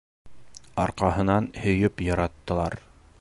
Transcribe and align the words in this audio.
Арҡаһынан 0.83 1.51
һөйөп 1.67 2.05
яраттылар. 2.09 2.81